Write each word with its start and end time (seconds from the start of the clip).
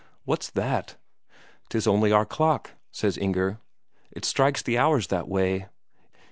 "What's 0.25 0.49
that?" 0.49 0.95
"'Tis 1.69 1.85
only 1.85 2.11
our 2.11 2.25
clock," 2.25 2.71
says 2.91 3.19
Inger. 3.19 3.59
"It 4.09 4.25
strikes 4.25 4.63
the 4.63 4.79
hours 4.79 5.05
that 5.09 5.27
way." 5.29 5.67